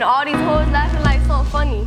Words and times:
And 0.00 0.08
all 0.08 0.24
these 0.24 0.34
hoes 0.34 0.66
laughing 0.72 1.02
like 1.02 1.20
so 1.26 1.44
funny. 1.50 1.86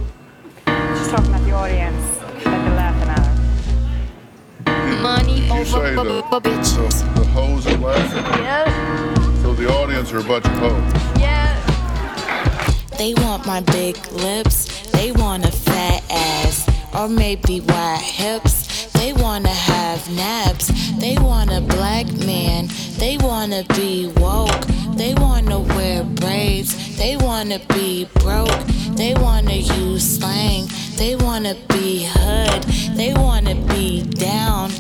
She's 0.68 1.08
talking 1.10 1.30
about 1.34 1.44
the 1.46 1.52
audience 1.54 2.18
that 2.44 2.64
they're 2.64 2.76
laughing 2.76 3.10
at 3.10 3.26
her. 4.68 5.02
Money 5.02 5.40
You 5.48 5.52
over 5.54 5.66
say 5.66 5.90
b- 5.90 5.96
the, 5.96 6.22
b- 6.30 6.50
bitches. 6.50 7.16
the, 7.16 7.22
the 7.22 7.26
hoes 7.30 7.66
are 7.66 7.78
laughing. 7.80 8.24
Yeah, 8.44 9.42
So 9.42 9.56
the 9.56 9.68
audience 9.68 10.12
are 10.14 10.20
a 10.20 10.24
bunch 10.24 10.46
of 10.46 10.52
hoes. 10.60 10.94
yeah. 11.20 11.60
They 13.00 13.16
want 13.16 13.48
my 13.48 13.62
big 13.62 13.98
lips, 14.12 14.68
they 14.92 15.12
want 15.12 15.46
a 15.48 15.52
fat 15.52 16.04
ass, 16.12 16.70
or 16.94 17.10
maybe 17.10 17.62
wide 17.62 17.98
hips. 18.00 18.92
They 18.94 19.12
wanna 19.12 19.50
have 19.50 20.08
naps, 20.16 20.68
they 21.00 21.18
want 21.18 21.52
a 21.52 21.60
black 21.62 22.06
man, 22.26 22.70
they 23.00 23.18
wanna 23.18 23.64
be 23.76 24.08
woke, 24.18 24.62
they 24.96 25.14
wanna 25.16 25.60
wear 25.60 25.74
braids, 25.74 25.83
they 27.04 27.18
wanna 27.18 27.60
be 27.68 28.08
broke, 28.22 28.66
they 28.96 29.14
wanna 29.16 29.56
use 29.56 30.20
slang, 30.20 30.70
they 30.96 31.18
wanna 31.18 31.54
be 31.68 32.08
hood, 32.10 32.64
they 32.96 33.14
wanna 33.14 33.56
be 33.56 34.04
down 34.04 34.72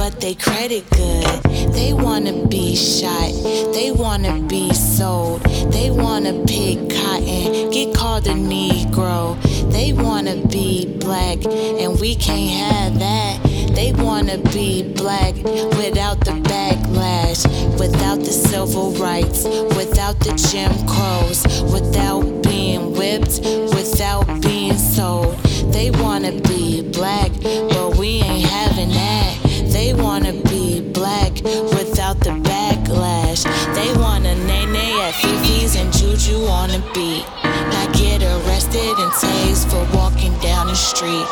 but 0.00 0.18
they 0.18 0.34
credit 0.34 0.88
good. 0.90 1.42
They 1.74 1.92
wanna 1.92 2.46
be 2.46 2.74
shot, 2.74 3.32
they 3.74 3.90
wanna 3.92 4.40
be 4.48 4.72
sold, 4.72 5.42
they 5.72 5.90
wanna 5.90 6.32
pick 6.46 6.78
cotton, 6.88 7.70
get 7.70 7.94
called 7.94 8.26
a 8.26 8.32
Negro. 8.32 9.36
They 9.70 9.92
wanna 9.92 10.36
be 10.48 10.86
black, 10.98 11.44
and 11.46 12.00
we 12.00 12.14
can't 12.14 12.50
have 12.64 12.98
that. 12.98 13.59
They 13.80 13.92
wanna 13.92 14.36
be 14.52 14.82
black 14.82 15.34
without 15.80 16.20
the 16.20 16.32
backlash, 16.52 17.46
without 17.78 18.18
the 18.18 18.30
civil 18.30 18.90
rights, 18.90 19.44
without 19.74 20.20
the 20.20 20.34
Jim 20.50 20.70
Crows, 20.86 21.40
without 21.72 22.42
being 22.42 22.92
whipped, 22.92 23.40
without 23.74 24.26
being 24.42 24.76
sold. 24.76 25.38
They 25.72 25.90
wanna 25.92 26.32
be 26.42 26.82
black, 26.92 27.32
but 27.42 27.96
we 27.96 28.20
ain't 28.20 28.46
having 28.50 28.90
that. 28.90 29.38
They 29.72 29.94
wanna 29.94 30.34
be 30.34 30.82
black 30.82 31.32
without 31.72 32.20
the 32.20 32.36
backlash. 32.50 33.44
They 33.74 33.90
wanna 33.98 34.34
nay 34.44 34.66
nay 34.66 34.92
at 35.00 35.14
Fifi's 35.14 35.74
and 35.76 35.90
Juju 35.90 36.44
on 36.44 36.68
the 36.68 36.82
beat. 36.92 37.24
Not 37.72 37.94
get 37.94 38.22
arrested 38.22 38.94
and 39.02 39.12
tased 39.12 39.70
for 39.70 39.96
walking 39.96 40.34
down 40.40 40.66
the 40.66 40.74
street. 40.74 41.26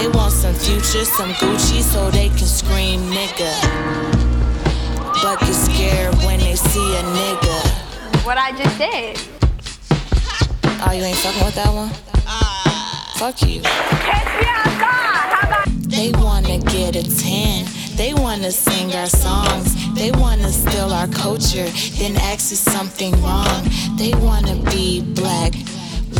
They 0.00 0.08
want 0.08 0.32
some 0.32 0.54
future, 0.54 1.04
some 1.04 1.32
Gucci 1.34 1.82
so 1.82 2.10
they 2.10 2.28
can 2.28 2.38
scream 2.38 3.00
nigga. 3.10 3.52
But 5.22 5.38
get 5.40 5.52
scared 5.52 6.14
when 6.24 6.40
they 6.40 6.56
see 6.56 6.96
a 6.96 7.02
nigga. 7.02 8.24
What 8.24 8.38
I 8.38 8.52
just 8.52 8.78
said. 8.78 9.18
Oh, 10.86 10.92
you 10.92 11.02
ain't 11.02 11.18
fucking 11.18 11.44
with 11.44 11.54
that 11.54 11.70
one? 11.74 11.90
Fuck 13.18 13.42
you. 13.42 13.60
Catch 13.60 14.40
me 14.40 14.48
outside. 14.48 15.28
How 15.34 15.48
about 15.48 15.68
They 15.90 16.12
wanna 16.12 16.56
get 16.56 16.96
a 16.96 17.02
10. 17.02 17.66
They 17.98 18.14
wanna 18.14 18.52
sing 18.52 18.94
our 18.94 19.06
songs. 19.06 19.76
They 19.94 20.12
wanna 20.12 20.48
steal 20.48 20.94
our 20.94 21.08
culture. 21.08 21.68
Then 21.98 22.16
ask 22.16 22.50
is 22.52 22.58
something 22.58 23.12
wrong. 23.22 23.68
They 23.98 24.14
wanna 24.14 24.56
be 24.70 25.02
black 25.02 25.52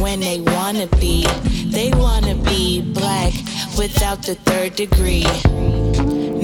when 0.00 0.20
they 0.20 0.42
wanna 0.42 0.86
be. 0.98 1.26
They 1.70 1.90
wanna 1.94 2.34
be 2.34 2.82
black 2.82 2.99
without 3.80 4.22
the 4.26 4.34
third 4.34 4.76
degree. 4.76 5.24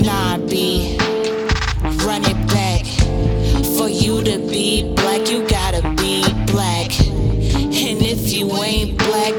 Nah, 0.02 0.38
B, 0.38 0.96
run 2.06 2.22
it 2.24 2.40
back. 2.48 2.86
For 3.76 3.90
you 3.90 4.24
to 4.24 4.38
be 4.38 4.94
black, 4.94 5.30
you 5.30 5.46
gotta 5.46 5.82
be 6.00 6.22
black. 6.50 6.88
And 7.84 8.00
if 8.00 8.32
you 8.32 8.50
ain't 8.54 8.96
black, 8.96 9.34